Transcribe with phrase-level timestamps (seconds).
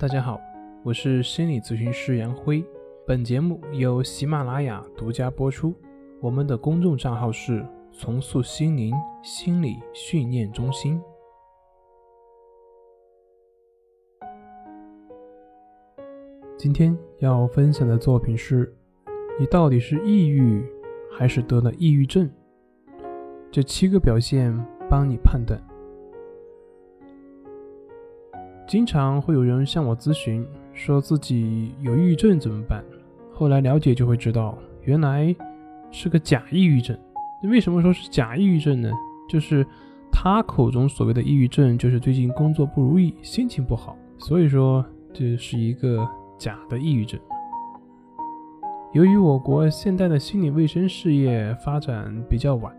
[0.00, 0.40] 大家好，
[0.82, 2.64] 我是心理咨询师杨辉。
[3.06, 5.74] 本节目由喜马拉雅独家播出。
[6.22, 10.98] 我们的公众账号是“重塑心灵心理训练中心”。
[16.56, 18.74] 今天要分享的作品是：
[19.38, 20.64] 你到底是抑郁
[21.12, 22.30] 还是得了抑郁症？
[23.50, 24.58] 这七个表现
[24.88, 25.62] 帮你判断。
[28.70, 32.84] 经常会有人向我咨询，说自己有抑郁症怎么办？
[33.32, 35.34] 后来了解就会知道，原来
[35.90, 36.96] 是个假抑郁症。
[37.42, 38.88] 那为什么说是假抑郁症呢？
[39.28, 39.66] 就是
[40.12, 47.18] 他口中所谓的抑郁症，就是最近工作不如意，心情不好，所以说这是一个假的抑郁症。
[48.92, 52.72] 由于我国现代的心理卫生事业发展比较晚，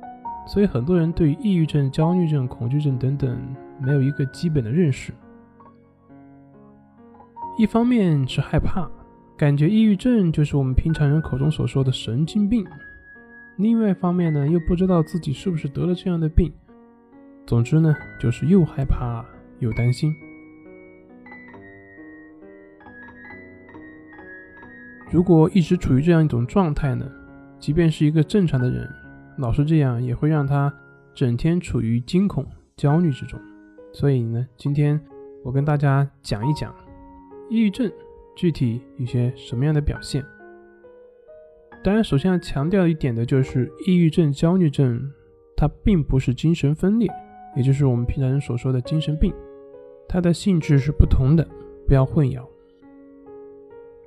[0.48, 3.38] 所以很多人对抑郁症、焦虑症、恐惧症等等
[3.78, 5.14] 没有一个基本的认识。
[7.62, 8.90] 一方面是害怕，
[9.38, 12.66] 感觉抑郁症就是我们平常人口中所说的神经病；
[13.58, 16.52] 另外一方面呢，又不知道自己是不是得了这样的病。
[17.46, 19.24] 总之呢，就是又害怕
[19.60, 20.12] 又担心。
[25.12, 27.06] 如果一直处于这样一种状态呢，
[27.60, 28.90] 即便是一个正常的人，
[29.38, 30.74] 老是这样，也会让他
[31.14, 32.44] 整天处于惊恐、
[32.76, 33.40] 焦虑之中。
[33.94, 35.00] 所以呢，今天
[35.44, 36.74] 我跟大家讲一讲。
[37.52, 37.92] 抑郁症
[38.34, 40.24] 具体有些什么样的表现？
[41.84, 45.12] 当然，首先要强调一点的就是，抑郁症、焦虑症
[45.58, 47.12] 它并不是精神分裂，
[47.58, 49.34] 也就是我们平常人所说的精神病，
[50.08, 51.46] 它的性质是不同的，
[51.86, 52.42] 不要混淆。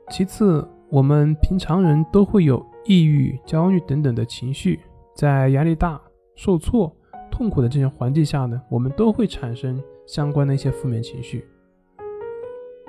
[0.08, 4.80] 其次，我们平常人都会有抑郁、焦虑等等的情绪，
[5.14, 6.00] 在压力大、
[6.34, 6.90] 受挫、
[7.30, 11.44] 痛苦的这些环境下呢，我们都会产生相关的一些负面情绪。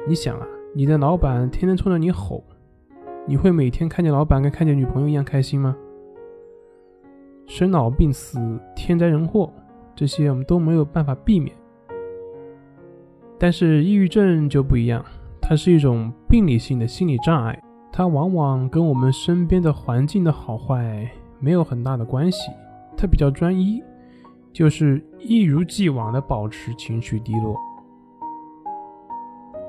[0.07, 2.43] 你想啊，你的老板天天冲着你吼，
[3.25, 5.75] 你会每天看见老板跟看见女朋友一样开心吗？
[7.47, 9.51] 生老病死、天灾人祸，
[9.95, 11.55] 这些我们都没有办法避免。
[13.39, 15.03] 但是抑郁症就不一样，
[15.41, 17.59] 它是一种病理性的心理障碍，
[17.91, 21.09] 它往往跟我们身边的环境的好坏
[21.39, 22.51] 没有很大的关系，
[22.95, 23.81] 它比较专一，
[24.53, 27.55] 就是一如既往的保持情绪低落。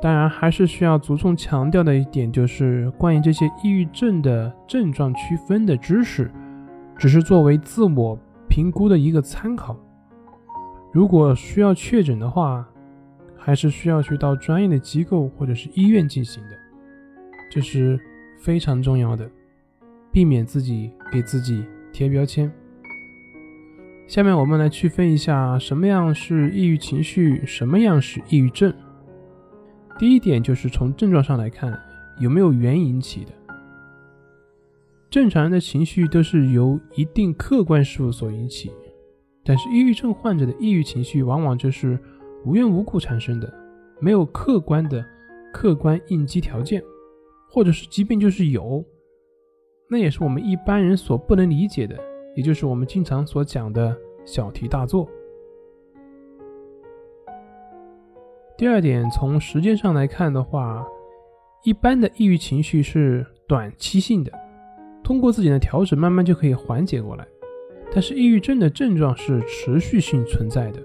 [0.01, 6.31] 当然，还是需要着重强调的一点，就是关于这些抑郁症的症状区分的知识，
[6.99, 8.19] 只是作为自我
[8.49, 9.77] 评估的一个参考。
[10.93, 12.67] 如果需要确诊的话，
[13.37, 16.51] 还是需要去到专业的机构或者是医院进行的，
[17.51, 17.99] 这是
[18.39, 19.29] 非常重要的，
[20.13, 22.53] 避免自己给自己贴标签。
[24.07, 28.73] 下面我们来区分一下，什么样是抑郁情绪，什么样是抑郁症。
[29.99, 31.79] 第一点就是从症状上来看，
[32.19, 33.33] 有没有原因引起的。
[35.09, 38.71] 正常人的情绪都是由一定客观事物所引起，
[39.43, 41.99] 但是抑郁症患者的抑郁情绪往往就是
[42.45, 43.51] 无缘无故产生的，
[43.99, 45.03] 没有客观的
[45.51, 46.83] 客观应激条件，
[47.49, 48.85] 或者是即便就是有，
[49.89, 51.99] 那也是我们一般人所不能理解的，
[52.35, 53.97] 也就是我们经常所讲的
[54.27, 55.09] 小题大做。
[58.59, 60.83] 第二点，从时间上来看的话，
[61.63, 64.33] 一般的抑郁情绪是短期性的，
[65.05, 67.27] 通过自己的调整，慢慢就可以缓解过来。
[67.93, 70.81] 但是抑郁症的症状是持续性存在的，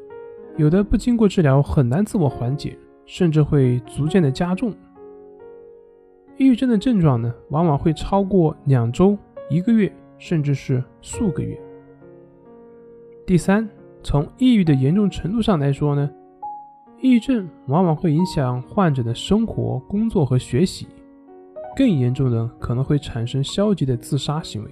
[0.58, 4.74] 有的不经过治疗很难自我缓解，甚至会逐渐的加重。
[6.36, 9.18] 抑郁症的症状呢，往往会超过两周、
[9.50, 11.58] 一个月，甚至是数个月。
[13.26, 13.70] 第三，
[14.04, 16.12] 从抑郁的严重程度上来说呢。
[17.02, 20.88] 抑郁症往往会影响患者的生活、工作和学习，
[21.76, 24.70] 更严重的可能会产生消极的自杀行为。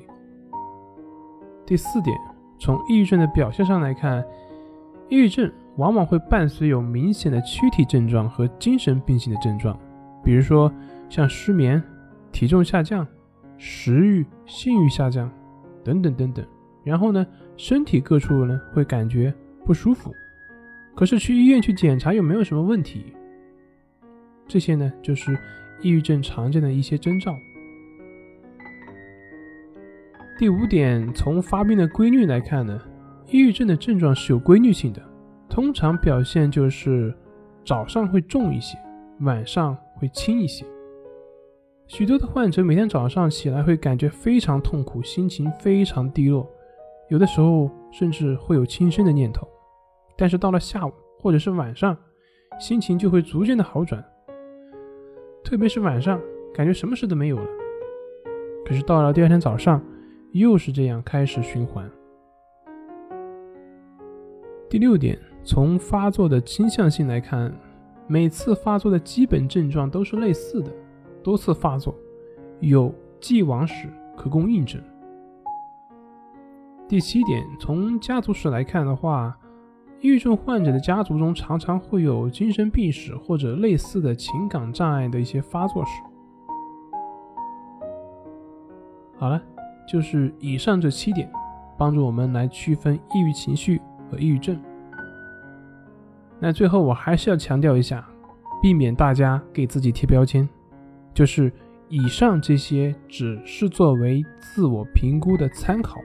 [1.65, 2.15] 第四点，
[2.59, 4.23] 从抑郁症的表现上来看，
[5.07, 9.75] 抑郁症往往会伴随有明显的躯体症状和精神病性的症状，
[10.23, 10.71] 比如说
[11.09, 11.81] 像失眠、
[12.31, 13.07] 体重下降、
[13.57, 15.31] 食欲、性欲下降
[15.83, 16.45] 等等等等。
[16.83, 17.25] 然后呢，
[17.57, 19.33] 身体各处呢会感觉
[19.65, 20.13] 不舒服。
[20.99, 23.05] 可是去医院去检查又没有什么问题，
[24.49, 25.31] 这些呢就是
[25.81, 27.33] 抑郁症常见的一些征兆。
[30.37, 32.77] 第五点，从发病的规律来看呢，
[33.27, 35.01] 抑郁症的症状是有规律性的，
[35.47, 37.15] 通常表现就是
[37.63, 38.77] 早上会重一些，
[39.21, 40.65] 晚上会轻一些。
[41.87, 46.45] 许多的患者每天早上起来会感觉非常痛苦，心情非常低落，
[47.07, 49.47] 有的时候甚至会有轻生的念头。
[50.19, 51.95] 但是到了下午或者是晚上，
[52.59, 54.03] 心情就会逐渐的好转。
[55.45, 56.19] 特别是晚上，
[56.53, 57.47] 感觉什么事都没有了。
[58.65, 59.81] 可是到了第二天早上，
[60.33, 61.89] 又是这样开始循环。
[64.69, 67.49] 第六点，从发作的倾向性来看，
[68.05, 70.71] 每次发作的基本症状都是类似的，
[71.23, 71.95] 多次发作，
[72.59, 73.87] 有既往史
[74.17, 74.81] 可供印证。
[76.89, 79.38] 第七点，从家族史来看的话，
[80.01, 85.91] 抑郁症患者的家族中常常会有精神病史或者类似的情感障碍的一些发作史。
[89.17, 89.41] 好了，
[89.87, 91.29] 就是以上这七点，
[91.77, 93.81] 帮助我们来区分抑郁情绪。
[94.09, 94.59] 和抑郁症。
[96.39, 98.03] 那最后我还是要强调一下，
[98.59, 100.49] 避免大家给自己贴标签，
[101.13, 101.53] 就是
[101.89, 106.01] 以上这些只是作为自我评估的参考，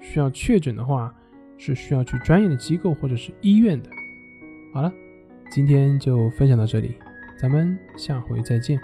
[0.00, 1.14] 需要确诊的话
[1.60, 3.90] 是需要去专业的机构或者是医院的。
[4.72, 4.90] 好了，
[5.50, 6.94] 今天就分享到这里，
[7.38, 8.80] 咱们下回再见。